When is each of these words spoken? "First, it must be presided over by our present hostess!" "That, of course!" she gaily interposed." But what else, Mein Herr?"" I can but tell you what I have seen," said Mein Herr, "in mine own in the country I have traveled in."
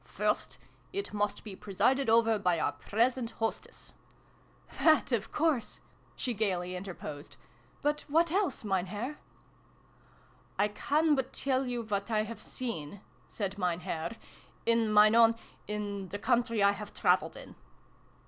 "First, 0.03 0.57
it 0.91 1.13
must 1.13 1.43
be 1.43 1.55
presided 1.55 2.09
over 2.09 2.39
by 2.39 2.59
our 2.59 2.71
present 2.71 3.29
hostess!" 3.37 3.93
"That, 4.79 5.11
of 5.11 5.31
course!" 5.31 5.79
she 6.15 6.33
gaily 6.33 6.75
interposed." 6.75 7.37
But 7.83 8.05
what 8.07 8.31
else, 8.31 8.63
Mein 8.65 8.87
Herr?"" 8.87 9.19
I 10.57 10.69
can 10.69 11.13
but 11.13 11.33
tell 11.33 11.67
you 11.67 11.83
what 11.83 12.09
I 12.09 12.23
have 12.23 12.41
seen," 12.41 13.01
said 13.27 13.59
Mein 13.59 13.81
Herr, 13.81 14.15
"in 14.65 14.91
mine 14.91 15.13
own 15.13 15.35
in 15.67 16.09
the 16.09 16.17
country 16.17 16.63
I 16.63 16.71
have 16.71 16.95
traveled 16.95 17.37
in." 17.37 17.53